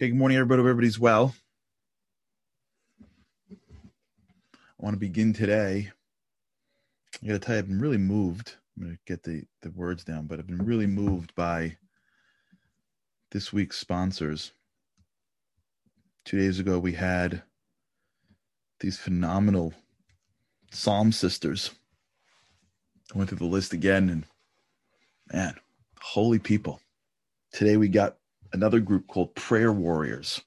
[0.00, 0.60] Okay, good morning, everybody.
[0.60, 1.34] Everybody's well.
[3.52, 3.56] I
[4.78, 5.90] want to begin today.
[7.22, 8.54] I got to tell you, I've been really moved.
[8.74, 11.76] I'm going to get the, the words down, but I've been really moved by
[13.30, 14.52] this week's sponsors.
[16.24, 17.42] Two days ago, we had
[18.80, 19.74] these phenomenal
[20.72, 21.72] Psalm sisters.
[23.14, 24.24] I went through the list again, and
[25.30, 25.56] man,
[26.00, 26.80] holy people.
[27.52, 28.16] Today, we got
[28.52, 30.42] another group called Prayer Warriors.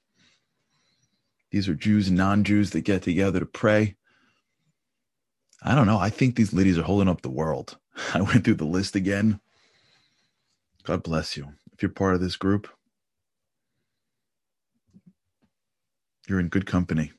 [1.50, 3.96] These are Jews and non Jews that get together to pray.
[5.62, 5.98] I don't know.
[5.98, 7.78] I think these ladies are holding up the world.
[8.14, 9.40] I went through the list again.
[10.82, 11.48] God bless you.
[11.72, 12.68] If you're part of this group,
[16.28, 17.12] you're in good company.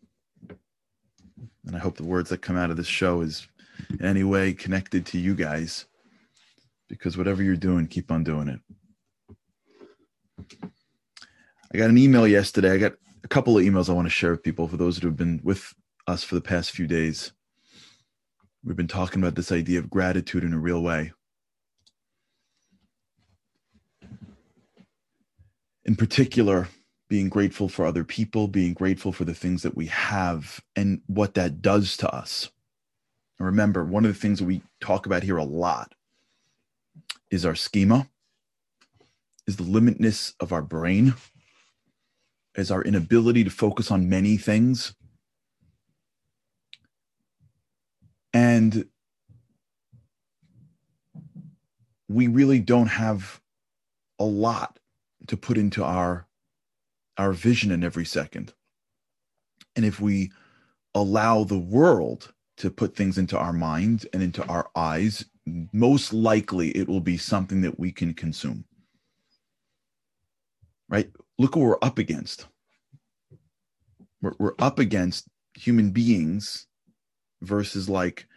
[1.65, 3.47] And I hope the words that come out of this show is
[3.89, 5.85] in any way connected to you guys.
[6.87, 8.59] Because whatever you're doing, keep on doing it.
[11.75, 12.71] I got an email yesterday.
[12.71, 12.93] I got
[13.25, 15.41] a couple of emails I want to share with people for those who have been
[15.43, 15.73] with
[16.07, 17.33] us for the past few days.
[18.63, 21.11] We've been talking about this idea of gratitude in a real way.
[25.83, 26.69] In particular,
[27.09, 31.33] being grateful for other people, being grateful for the things that we have, and what
[31.33, 32.49] that does to us.
[33.37, 35.93] And remember, one of the things that we talk about here a lot
[37.29, 38.07] is our schema,
[39.45, 41.15] is the limitness of our brain,
[42.57, 44.95] is our inability to focus on many things.
[48.33, 48.85] And
[52.09, 53.41] we really don't have
[54.19, 54.79] a lot
[55.27, 56.27] to put into our
[57.17, 58.53] our vision in every second.
[59.75, 60.31] And if we
[60.93, 65.25] allow the world to put things into our mind and into our eyes,
[65.71, 68.65] most likely it will be something that we can consume.
[70.89, 71.11] Right?
[71.37, 72.47] Look what we're up against.
[74.21, 76.67] We're, we're up against human beings
[77.41, 78.27] versus like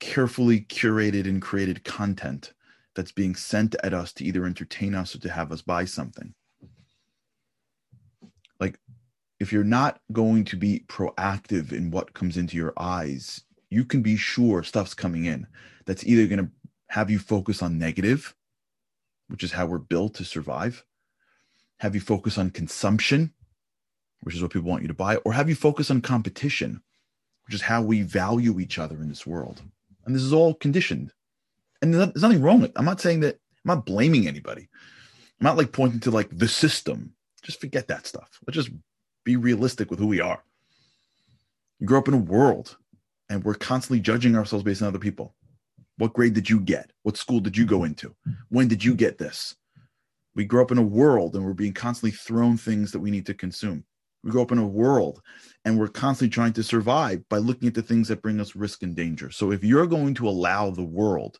[0.00, 2.52] carefully curated and created content
[2.94, 6.34] that's being sent at us to either entertain us or to have us buy something
[8.60, 8.78] like
[9.40, 14.02] if you're not going to be proactive in what comes into your eyes, you can
[14.02, 15.46] be sure stuff's coming in
[15.86, 16.50] that's either going to
[16.88, 18.34] have you focus on negative,
[19.28, 20.84] which is how we're built to survive,
[21.84, 23.30] have you focus on consumption,
[24.22, 26.80] which is what people want you to buy, or have you focus on competition,
[27.44, 29.60] which is how we value each other in this world.
[30.06, 31.12] And this is all conditioned.
[31.82, 32.76] And there's nothing wrong with it.
[32.76, 34.66] I'm not saying that, I'm not blaming anybody.
[35.38, 37.12] I'm not like pointing to like the system
[37.42, 38.30] just forget that stuff.
[38.46, 38.70] Let's just
[39.22, 40.42] be realistic with who we are.
[41.80, 42.78] You grow up in a world
[43.28, 45.34] and we're constantly judging ourselves based on other people.
[45.98, 46.92] What grade did you get?
[47.02, 48.14] What school did you go into?
[48.48, 49.54] When did you get this?
[50.34, 53.26] We grow up in a world and we're being constantly thrown things that we need
[53.26, 53.84] to consume.
[54.22, 55.20] We grow up in a world
[55.64, 58.82] and we're constantly trying to survive by looking at the things that bring us risk
[58.82, 59.30] and danger.
[59.30, 61.38] So if you're going to allow the world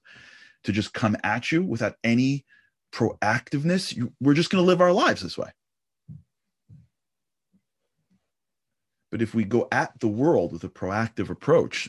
[0.65, 2.45] to just come at you without any
[2.93, 5.51] proactiveness, you, we're just going to live our lives this way.
[9.11, 11.89] But if we go at the world with a proactive approach,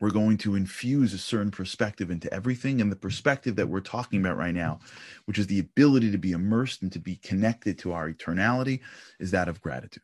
[0.00, 2.80] we're going to infuse a certain perspective into everything.
[2.80, 4.80] And the perspective that we're talking about right now,
[5.26, 8.80] which is the ability to be immersed and to be connected to our eternality,
[9.20, 10.02] is that of gratitude.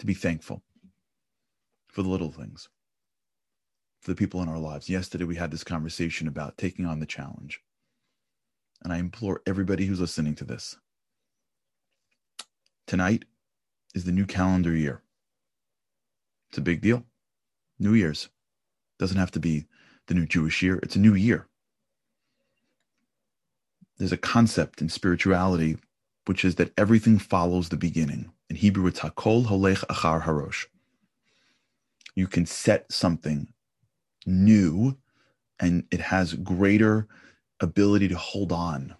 [0.00, 0.62] To be thankful
[1.88, 2.68] for the little things,
[4.00, 4.90] for the people in our lives.
[4.90, 7.60] Yesterday, we had this conversation about taking on the challenge.
[8.82, 10.76] And I implore everybody who's listening to this
[12.86, 13.24] tonight,
[13.94, 15.02] is the new calendar year.
[16.50, 17.04] It's a big deal.
[17.78, 18.28] New Year's
[18.98, 19.66] doesn't have to be
[20.06, 21.46] the new Jewish year, it's a new year.
[23.98, 25.78] There's a concept in spirituality
[26.26, 28.30] which is that everything follows the beginning.
[28.50, 30.66] In Hebrew, it's Hakol Holech Achar Harosh.
[32.16, 33.46] You can set something
[34.26, 34.96] new
[35.60, 37.06] and it has greater
[37.60, 38.96] ability to hold on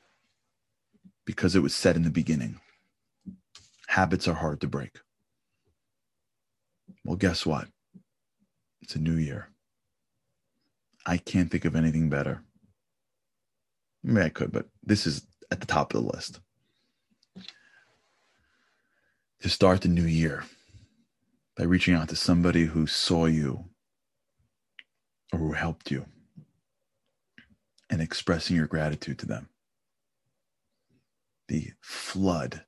[1.25, 2.61] because it was set in the beginning
[3.87, 5.01] habits are hard to break.
[7.05, 7.69] Well, guess what?
[8.83, 9.49] It's a new year.
[11.07, 12.43] I can't think of anything better.
[14.03, 16.41] Maybe I could, but this is at the top of the list.
[19.43, 20.45] To start the new year
[21.57, 23.67] by reaching out to somebody who saw you
[25.33, 26.07] or who helped you
[27.89, 29.49] and expressing your gratitude to them.
[31.49, 32.63] The flood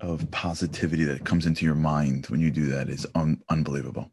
[0.00, 4.12] of positivity that comes into your mind when you do that is un- unbelievable.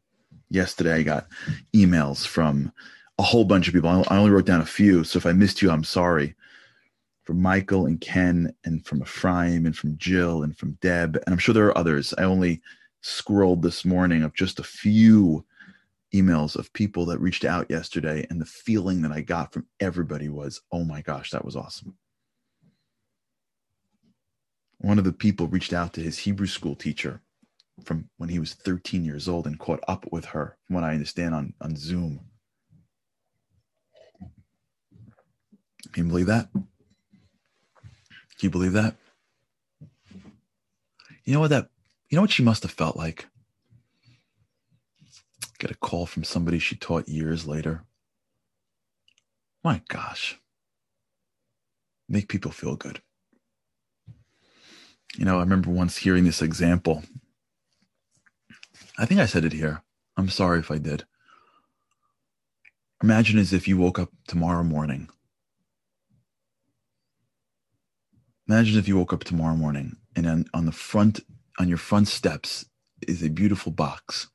[0.49, 1.27] Yesterday, I got
[1.73, 2.71] emails from
[3.17, 3.89] a whole bunch of people.
[3.89, 6.35] I only wrote down a few, so if I missed you, I'm sorry.
[7.25, 11.15] from Michael and Ken and from Ephraim and from Jill and from Deb.
[11.15, 12.13] And I'm sure there are others.
[12.17, 12.61] I only
[13.01, 15.43] scrolled this morning of just a few
[16.13, 18.25] emails of people that reached out yesterday.
[18.29, 21.95] And the feeling that I got from everybody was, oh my gosh, that was awesome.
[24.79, 27.21] One of the people reached out to his Hebrew school teacher
[27.83, 30.93] from when he was 13 years old and caught up with her, from what I
[30.93, 32.21] understand, on, on Zoom.
[35.91, 36.49] Can you believe that?
[36.53, 36.63] Can
[38.41, 38.95] you believe that?
[41.23, 41.69] You know what that
[42.09, 43.27] you know what she must have felt like?
[45.57, 47.83] Get a call from somebody she taught years later.
[49.63, 50.39] My gosh.
[52.07, 53.01] Make people feel good.
[55.17, 57.03] You know, I remember once hearing this example.
[58.97, 59.83] I think I said it here.
[60.17, 61.05] I'm sorry if I did.
[63.03, 65.09] Imagine as if you woke up tomorrow morning
[68.47, 71.19] Imagine if you woke up tomorrow morning and on, on the front,
[71.57, 72.65] on your front steps
[73.07, 74.27] is a beautiful box.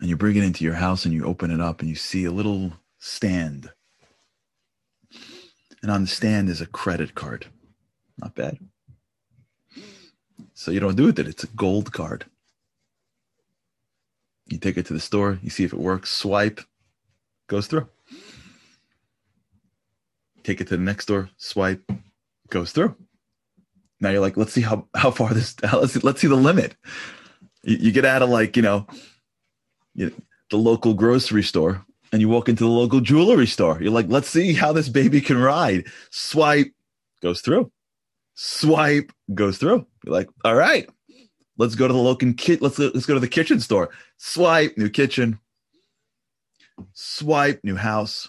[0.00, 2.24] And you bring it into your house and you open it up and you see
[2.24, 3.70] a little stand.
[5.82, 7.46] And on the stand is a credit card.
[8.18, 8.58] Not bad.
[10.54, 12.24] So you don't do it that it's a gold card.
[14.46, 16.60] You take it to the store, you see if it works, swipe,
[17.48, 17.88] goes through
[20.44, 21.90] take it to the next door, swipe,
[22.50, 22.94] goes through.
[24.00, 25.56] Now you're like, let's see how how far this.
[25.62, 26.76] Let's see, let's see the limit.
[27.62, 28.86] You, you get out of like you know,
[29.94, 30.12] you know,
[30.50, 33.78] the local grocery store, and you walk into the local jewelry store.
[33.80, 35.86] You're like, let's see how this baby can ride.
[36.10, 36.72] Swipe,
[37.22, 37.72] goes through.
[38.34, 39.86] Swipe, goes through.
[40.04, 40.88] You're like, all right,
[41.56, 42.60] let's go to the local kit.
[42.60, 43.90] Let's let's go to the kitchen store.
[44.18, 45.38] Swipe, new kitchen.
[46.92, 48.28] Swipe, new house.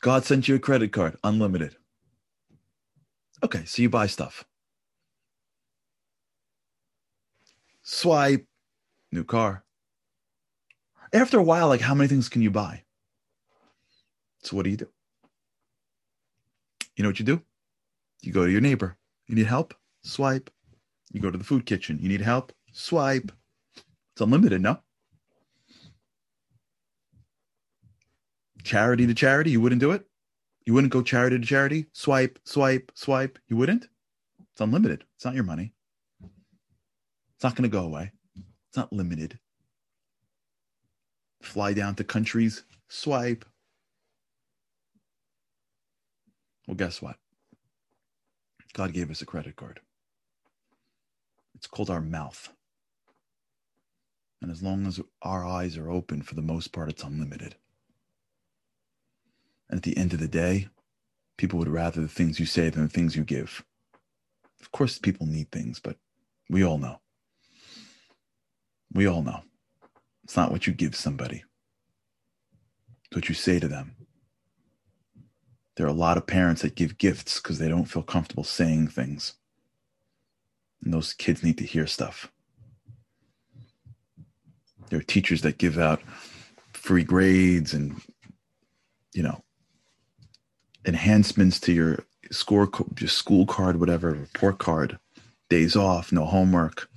[0.00, 1.74] God sent you a credit card, unlimited.
[3.42, 4.44] Okay, so you buy stuff.
[7.82, 8.46] Swipe,
[9.10, 9.64] new car.
[11.12, 12.82] After a while, like how many things can you buy?
[14.42, 14.88] So what do you do?
[16.96, 17.42] You know what you do?
[18.22, 18.96] You go to your neighbor.
[19.26, 19.74] You need help?
[20.02, 20.50] Swipe.
[21.12, 21.98] You go to the food kitchen.
[22.00, 22.52] You need help?
[22.72, 23.32] Swipe.
[23.76, 24.78] It's unlimited, no?
[28.66, 30.04] charity to charity, you wouldn't do it?
[30.66, 31.86] You wouldn't go charity to charity?
[31.92, 33.38] Swipe, swipe, swipe.
[33.46, 33.88] You wouldn't?
[34.52, 35.04] It's unlimited.
[35.14, 35.72] It's not your money.
[37.36, 38.10] It's not going to go away.
[38.34, 39.38] It's not limited.
[41.42, 43.44] Fly down to countries, swipe.
[46.66, 47.16] Well, guess what?
[48.76, 49.80] God gave us a credit card.
[51.54, 52.50] It's called our mouth.
[54.42, 57.54] And as long as our eyes are open, for the most part, it's unlimited.
[59.70, 60.68] And at the end of the day,
[61.38, 63.64] people would rather the things you say than the things you give.
[64.60, 65.96] Of course, people need things, but
[66.50, 67.00] we all know.
[68.92, 69.40] We all know.
[70.24, 71.44] It's not what you give somebody,
[73.06, 73.95] it's what you say to them.
[75.76, 78.88] There are a lot of parents that give gifts because they don't feel comfortable saying
[78.88, 79.34] things.
[80.82, 82.32] And those kids need to hear stuff.
[84.88, 86.00] There are teachers that give out
[86.72, 88.00] free grades and,
[89.12, 89.42] you know,
[90.86, 94.98] enhancements to your score, your school card, whatever, report card,
[95.50, 96.88] days off, no homework.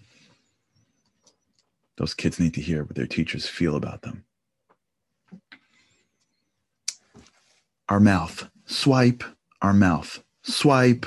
[1.98, 4.24] Those kids need to hear what their teachers feel about them.
[7.90, 9.24] Our mouth, swipe,
[9.62, 11.06] our mouth, swipe.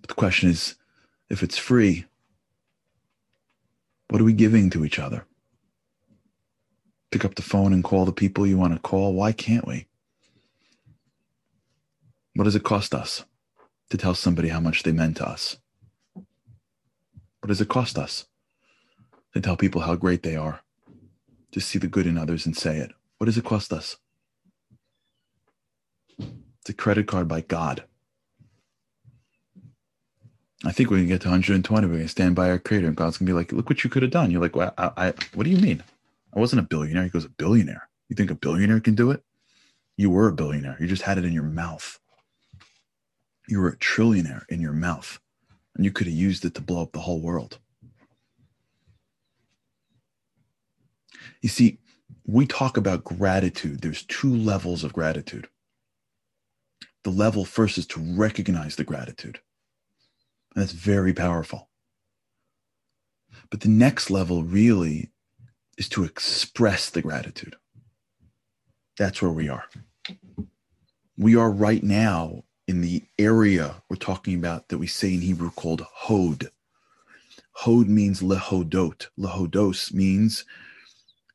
[0.00, 0.76] But the question is
[1.30, 2.04] if it's free,
[4.08, 5.26] what are we giving to each other?
[7.10, 9.14] Pick up the phone and call the people you want to call.
[9.14, 9.86] Why can't we?
[12.34, 13.24] What does it cost us
[13.90, 15.56] to tell somebody how much they meant to us?
[16.14, 18.26] What does it cost us
[19.32, 20.60] to tell people how great they are?
[21.52, 22.90] To see the good in others and say it.
[23.18, 23.96] What does it cost us?
[26.64, 27.84] It's a credit card by God.
[30.64, 33.18] I think we get to 120, we're going to stand by our creator and God's
[33.18, 34.30] going to be like, look what you could have done.
[34.30, 35.84] You're like, well, I, I, what do you mean?
[36.34, 37.04] I wasn't a billionaire.
[37.04, 37.88] He goes, a billionaire.
[38.08, 39.22] You think a billionaire can do it?
[39.98, 40.78] You were a billionaire.
[40.80, 42.00] You just had it in your mouth
[43.46, 45.18] you were a trillionaire in your mouth
[45.76, 47.58] and you could have used it to blow up the whole world.
[51.42, 51.78] You see,
[52.26, 53.80] we talk about gratitude.
[53.80, 55.48] There's two levels of gratitude.
[57.04, 59.40] The level first is to recognize the gratitude.
[60.54, 61.68] And that's very powerful.
[63.50, 65.10] But the next level really
[65.76, 67.56] is to express the gratitude.
[68.96, 69.64] That's where we are.
[71.16, 75.50] We are right now in the area we're talking about that we say in Hebrew
[75.50, 76.50] called Hod.
[77.52, 79.08] Hod means lehodot.
[79.18, 80.44] Lehodos means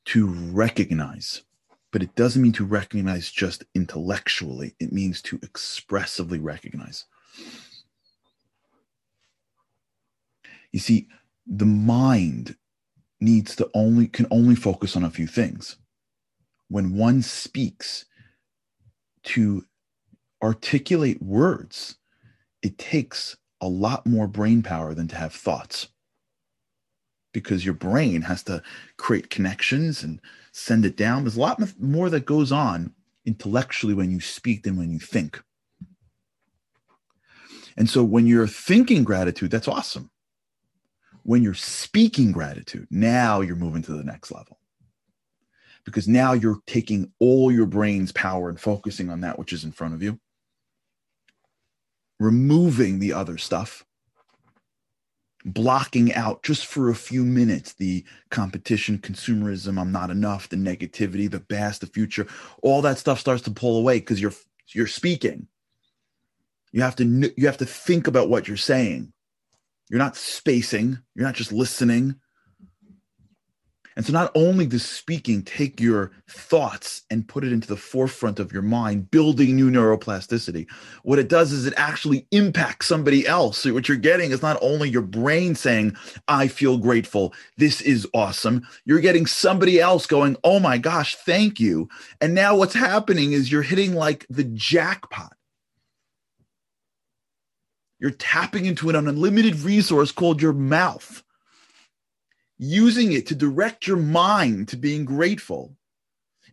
[0.06, 1.44] to recognize,
[1.92, 4.76] but it doesn't mean to recognize just intellectually.
[4.80, 7.06] It means to expressively recognize.
[10.72, 11.08] You see,
[11.48, 12.56] the mind
[13.20, 15.78] needs to only can only focus on a few things.
[16.70, 18.06] When one speaks
[19.24, 19.66] to
[20.44, 21.98] articulate words,
[22.62, 25.88] it takes a lot more brain power than to have thoughts
[27.40, 28.62] because your brain has to
[28.98, 30.20] create connections and
[30.52, 31.24] send it down.
[31.24, 32.94] There's a lot more that goes on
[33.26, 35.42] intellectually when you speak than when you think.
[37.78, 40.10] And so when you're thinking gratitude, that's awesome.
[41.24, 44.60] When you're speaking gratitude, now you're moving to the next level.
[45.86, 49.72] Because now you're taking all your brain's power and focusing on that which is in
[49.72, 50.20] front of you,
[52.20, 53.86] removing the other stuff
[55.46, 61.30] blocking out just for a few minutes the competition, consumerism, I'm not enough, the negativity,
[61.30, 62.28] the past, the future,
[62.62, 64.34] all that stuff starts to pull away because you're
[64.74, 65.48] you're speaking.
[66.72, 69.12] You have to you have to think about what you're saying.
[69.90, 72.16] You're not spacing, you're not just listening.
[73.96, 78.40] And so, not only does speaking take your thoughts and put it into the forefront
[78.40, 80.68] of your mind, building new neuroplasticity,
[81.04, 83.58] what it does is it actually impacts somebody else.
[83.58, 85.96] So, what you're getting is not only your brain saying,
[86.28, 88.68] I feel grateful, this is awesome.
[88.86, 91.90] You're getting somebody else going, Oh my gosh, thank you.
[92.22, 95.34] And now, what's happening is you're hitting like the jackpot.
[98.00, 101.22] You're tapping into an unlimited resource called your mouth
[102.60, 105.76] using it to direct your mind to being grateful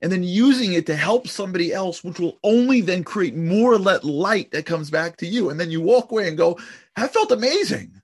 [0.01, 4.05] and then using it to help somebody else, which will only then create more let
[4.05, 5.51] light that comes back to you.
[5.51, 6.59] And then you walk away and go,
[6.95, 8.01] that felt amazing.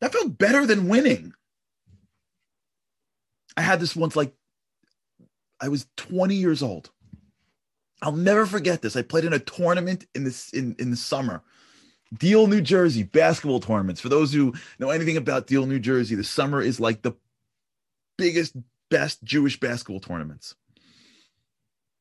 [0.00, 1.32] That felt better than winning.
[3.56, 4.32] I had this once, like,
[5.60, 6.90] I was 20 years old.
[8.02, 8.94] I'll never forget this.
[8.94, 11.42] I played in a tournament in this in, in the summer
[12.14, 14.00] Deal, New Jersey basketball tournaments.
[14.00, 17.12] For those who know anything about Deal, New Jersey, the summer is like the
[18.16, 18.56] biggest,
[18.90, 20.54] best Jewish basketball tournaments.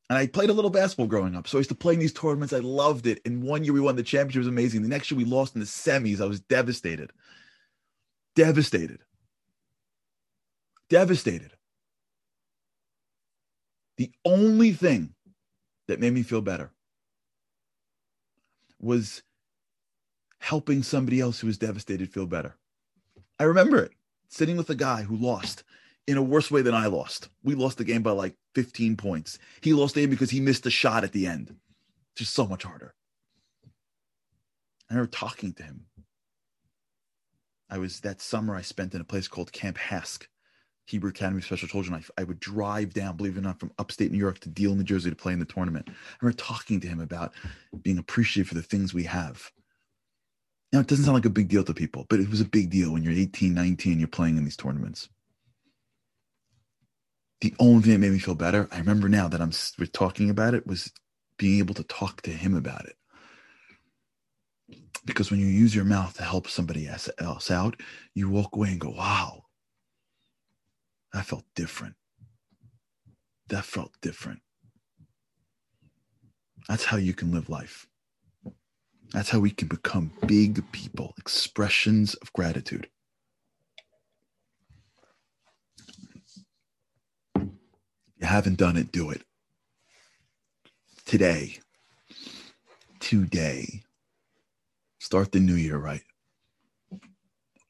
[0.10, 1.48] And I played a little basketball growing up.
[1.48, 2.54] So I used to play in these tournaments.
[2.54, 3.20] I loved it.
[3.26, 4.36] And one year we won the championship.
[4.36, 4.84] It was amazing.
[4.84, 6.22] The next year we lost in the semis.
[6.22, 7.12] I was devastated.
[8.36, 9.00] Devastated.
[10.90, 11.54] Devastated.
[13.98, 15.16] The only thing
[15.88, 16.72] that made me feel better
[18.80, 19.24] was
[20.46, 22.56] helping somebody else who was devastated feel better.
[23.40, 23.94] I remember it
[24.30, 25.64] sitting with a guy who lost
[26.06, 27.30] in a worse way than I lost.
[27.44, 29.40] We lost the game by like 15 points.
[29.62, 31.56] He lost the game because he missed a shot at the end.
[32.16, 32.94] Just so much harder.
[34.88, 35.88] I remember talking to him.
[37.68, 40.28] I was that summer I spent in a place called Camp HASC,
[40.86, 42.04] Hebrew Academy of Special Children.
[42.18, 44.76] I, I would drive down, believe it or not, from upstate New York to Deal,
[44.76, 45.88] New Jersey to play in the tournament.
[45.90, 47.34] I remember talking to him about
[47.82, 49.52] being appreciative for the things we have
[50.76, 52.70] now, it doesn't sound like a big deal to people, but it was a big
[52.70, 55.08] deal when you're 18, 19, you're playing in these tournaments.
[57.40, 60.30] The only thing that made me feel better, I remember now that I'm we're talking
[60.30, 60.92] about it, was
[61.38, 62.98] being able to talk to him about it.
[65.06, 67.80] Because when you use your mouth to help somebody else out,
[68.14, 69.44] you walk away and go, wow,
[71.14, 71.96] that felt different.
[73.48, 74.42] That felt different.
[76.68, 77.88] That's how you can live life.
[79.12, 82.90] That's how we can become big people, expressions of gratitude.
[87.36, 87.44] If
[88.18, 89.24] you haven't done it, do it.
[91.06, 91.60] Today.
[93.00, 93.84] Today.
[95.00, 96.02] Start the new year right.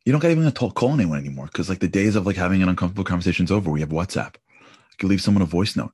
[0.05, 2.61] You don't got even to call anyone anymore because like the days of like having
[2.61, 3.71] an uncomfortable conversations over.
[3.71, 4.35] We have WhatsApp.
[4.35, 5.91] You can leave someone a voice note.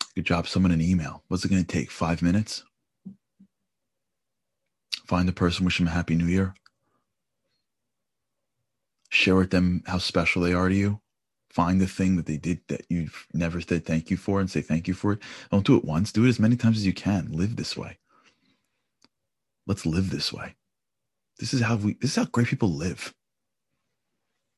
[0.00, 1.22] You could drop someone an email.
[1.28, 1.90] What's it going to take?
[1.90, 2.64] Five minutes?
[5.10, 6.54] Find the person, wish them a happy new year.
[9.08, 11.00] Share with them how special they are to you.
[11.48, 14.60] Find the thing that they did that you've never said thank you for and say
[14.60, 15.18] thank you for it.
[15.50, 17.32] Don't do it once, do it as many times as you can.
[17.32, 17.98] Live this way.
[19.66, 20.54] Let's live this way.
[21.40, 23.12] This is how we this is how great people live.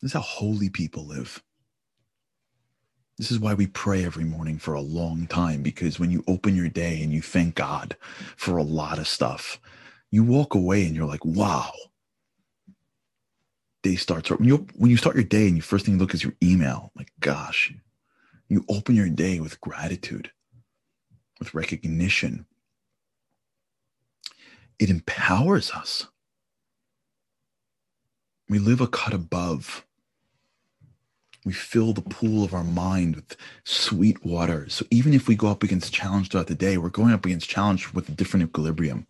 [0.03, 1.43] This is how holy people live.
[3.17, 6.55] This is why we pray every morning for a long time because when you open
[6.55, 7.97] your day and you thank God
[8.37, 9.59] for a lot of stuff,
[10.13, 11.73] you walk away and you're like, wow.
[13.83, 16.15] Day starts when you when you start your day and you first thing you look
[16.15, 16.93] is your email.
[16.95, 17.75] Like, gosh,
[18.49, 20.31] You open your day with gratitude,
[21.41, 22.47] with recognition.
[24.79, 26.07] It empowers us.
[28.49, 29.85] We live a cut above.
[31.45, 34.69] We fill the pool of our mind with sweet water.
[34.69, 37.49] So even if we go up against challenge throughout the day, we're going up against
[37.49, 39.07] challenge with a different equilibrium.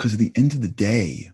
[0.00, 1.30] Because at the end of the day,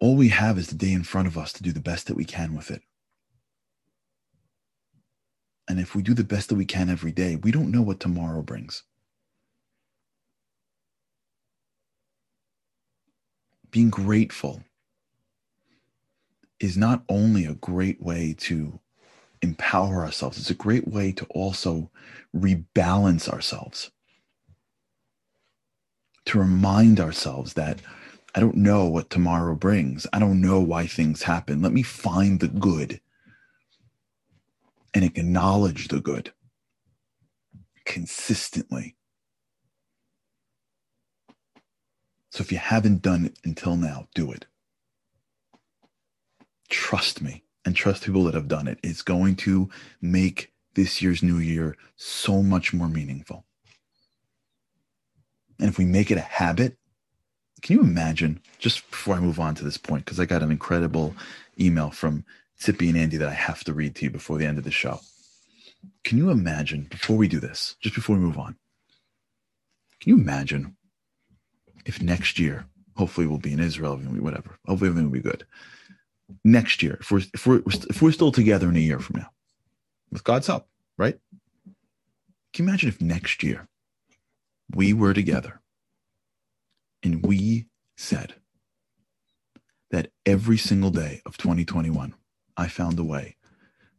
[0.00, 2.14] all we have is the day in front of us to do the best that
[2.14, 2.80] we can with it.
[5.66, 7.98] And if we do the best that we can every day, we don't know what
[7.98, 8.84] tomorrow brings.
[13.72, 14.62] Being grateful
[16.60, 18.78] is not only a great way to
[19.42, 21.90] empower ourselves, it's a great way to also
[22.32, 23.90] rebalance ourselves
[26.26, 27.80] to remind ourselves that
[28.34, 30.06] I don't know what tomorrow brings.
[30.12, 31.62] I don't know why things happen.
[31.62, 33.00] Let me find the good
[34.92, 36.32] and acknowledge the good
[37.84, 38.96] consistently.
[42.30, 44.46] So if you haven't done it until now, do it.
[46.68, 48.78] Trust me and trust people that have done it.
[48.82, 49.70] It's going to
[50.02, 53.46] make this year's new year so much more meaningful.
[55.58, 56.76] And if we make it a habit,
[57.62, 60.50] can you imagine, just before I move on to this point, because I got an
[60.50, 61.14] incredible
[61.58, 62.24] email from
[62.60, 64.70] Tippy and Andy that I have to read to you before the end of the
[64.70, 65.00] show.
[66.04, 68.56] Can you imagine, before we do this, just before we move on,
[70.00, 70.76] can you imagine
[71.84, 75.46] if next year, hopefully we'll be in Israel, whatever, hopefully everything will be good.
[76.44, 79.30] Next year, if we're, if we're, if we're still together in a year from now,
[80.10, 81.18] with God's help, right?
[82.52, 83.68] Can you imagine if next year
[84.74, 85.60] we were together
[87.02, 88.34] and we said
[89.90, 92.14] that every single day of 2021,
[92.56, 93.36] I found a way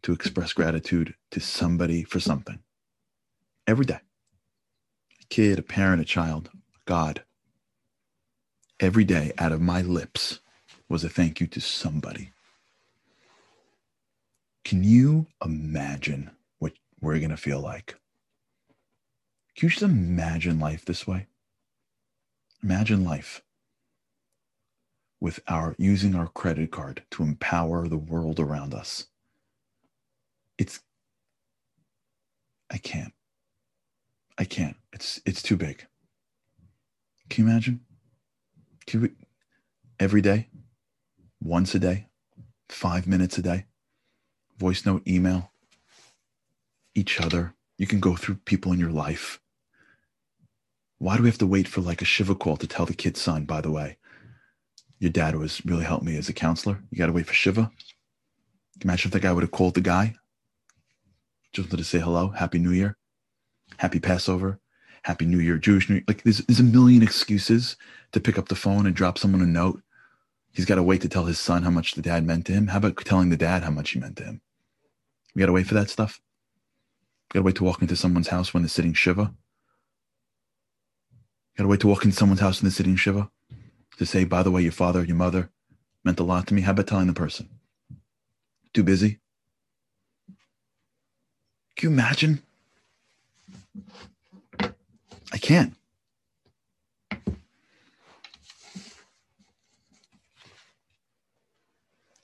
[0.03, 2.59] to express gratitude to somebody for something.
[3.65, 3.99] Every day.
[5.21, 6.49] A kid, a parent, a child,
[6.85, 7.23] God.
[8.79, 10.39] Every day out of my lips
[10.89, 12.31] was a thank you to somebody.
[14.63, 17.95] Can you imagine what we're going to feel like?
[19.57, 21.25] Can you just imagine life this way?
[22.61, 23.41] Imagine life
[25.19, 29.07] with our using our credit card to empower the world around us.
[30.59, 30.81] It's
[32.69, 33.13] I can't.
[34.37, 34.77] I can't.
[34.93, 35.87] It's it's too big.
[37.27, 37.79] Can you imagine?
[38.85, 39.09] Can we
[39.99, 40.49] every day,
[41.41, 42.05] once a day,
[42.69, 43.65] five minutes a day,
[44.59, 45.49] voice note, email,
[46.93, 47.55] each other.
[47.79, 49.39] You can go through people in your life
[50.99, 53.21] why do we have to wait for like a Shiva call to tell the kid's
[53.21, 53.97] son, by the way,
[54.99, 56.81] your dad was really helped me as a counselor?
[56.89, 57.71] You got to wait for Shiva.
[58.83, 60.15] Imagine if that guy would have called the guy.
[61.53, 62.97] Just wanted to say hello, Happy New Year,
[63.77, 64.59] Happy Passover,
[65.03, 66.03] Happy New Year, Jewish New Year.
[66.07, 67.77] Like there's, there's a million excuses
[68.11, 69.81] to pick up the phone and drop someone a note.
[70.51, 72.67] He's got to wait to tell his son how much the dad meant to him.
[72.67, 74.41] How about telling the dad how much he meant to him?
[75.35, 76.19] We got to wait for that stuff.
[77.29, 79.33] We got to wait to walk into someone's house when they're sitting Shiva
[81.57, 83.29] gotta wait to walk into someone's house in the city in Shiva
[83.97, 85.49] to say, by the way, your father, your mother
[86.03, 86.61] meant a lot to me.
[86.61, 87.49] How about telling the person?
[88.73, 89.19] Too busy?
[91.75, 92.43] Can you imagine?
[94.59, 95.73] I can't.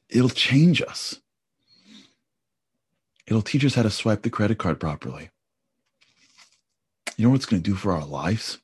[0.10, 1.20] It'll change us.
[3.26, 5.32] It'll teach us how to swipe the credit card properly.
[7.18, 8.60] You know what it's going to do for our lives?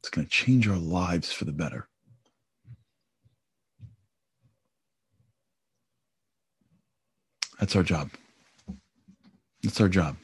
[0.00, 1.88] It's going to change our lives for the better.
[7.58, 8.10] That's our job.
[9.62, 10.16] That's our job.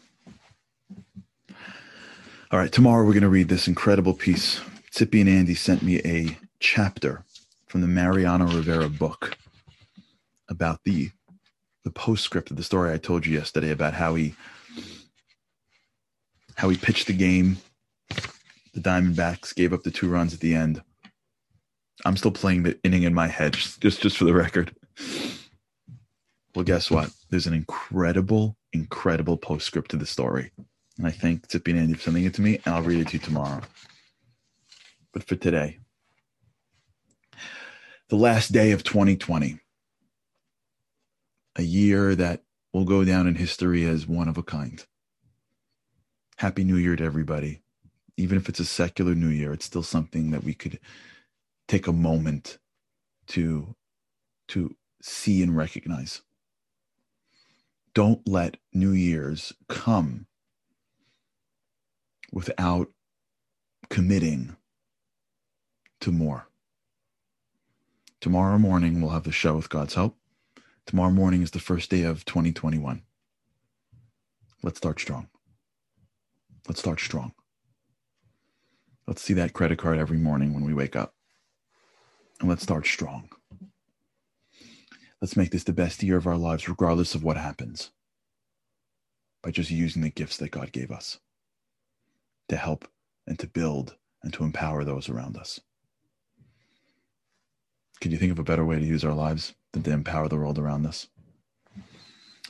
[2.51, 4.61] All right, tomorrow we're going to read this incredible piece.
[4.93, 7.25] Tippy and Andy sent me a chapter
[7.67, 9.37] from the Mariano Rivera book
[10.49, 11.11] about the
[11.83, 14.35] the postscript of the story I told you yesterday about how he
[16.55, 17.59] how he pitched the game
[18.75, 20.83] the Diamondbacks gave up the two runs at the end.
[22.05, 24.75] I'm still playing the inning in my head, just just for the record.
[26.55, 27.11] Well, guess what?
[27.31, 30.51] There's an incredible, incredible postscript to the story.
[30.99, 33.09] And I thank Tippy and Andy for sending it to me, and I'll read it
[33.09, 33.61] to you tomorrow.
[35.13, 35.79] But for today,
[38.09, 39.59] the last day of 2020,
[41.57, 44.85] a year that will go down in history as one of a kind.
[46.37, 47.64] Happy New Year to everybody
[48.17, 50.79] even if it's a secular new year, it's still something that we could
[51.69, 52.59] take a moment
[53.29, 53.75] to
[54.49, 56.23] to see and recognize.
[57.95, 60.27] Don't let New Year's come
[62.33, 62.91] without
[63.89, 64.57] committing
[66.01, 66.49] to more.
[68.21, 70.17] Tomorrow morning, we'll have the show with God's help.
[70.87, 73.03] Tomorrow morning is the first day of 2021.
[74.63, 75.29] Let's start strong.
[76.67, 77.33] Let's start strong.
[79.07, 81.15] Let's see that credit card every morning when we wake up.
[82.41, 83.29] And let's start strong.
[85.21, 87.91] Let's make this the best year of our lives, regardless of what happens,
[89.43, 91.19] by just using the gifts that God gave us
[92.49, 92.89] to help
[93.27, 95.61] and to build and to empower those around us.
[98.01, 100.37] Can you think of a better way to use our lives than to empower the
[100.37, 101.09] world around us?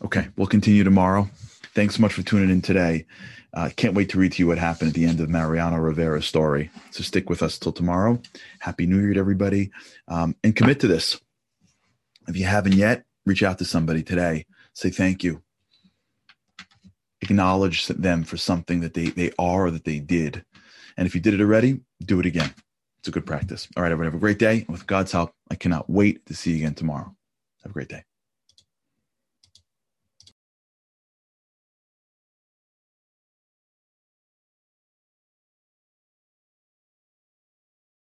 [0.02, 1.28] Okay, we'll continue tomorrow.
[1.74, 3.06] Thanks so much for tuning in today.
[3.52, 6.26] Uh, can't wait to read to you what happened at the end of Mariano Rivera's
[6.26, 6.70] story.
[6.90, 8.20] So stick with us till tomorrow.
[8.58, 9.70] Happy New Year to everybody.
[10.08, 11.20] Um, and commit to this.
[12.26, 14.46] If you haven't yet, reach out to somebody today.
[14.72, 15.42] Say thank you.
[17.20, 20.44] Acknowledge them for something that they, they are or that they did.
[20.96, 22.52] And if you did it already, do it again.
[22.98, 23.68] It's a good practice.
[23.76, 24.64] All right, everyone, have a great day.
[24.68, 27.14] With God's help, I cannot wait to see you again tomorrow.
[27.62, 28.02] Have a great day.